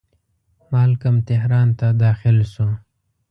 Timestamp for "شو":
2.51-2.67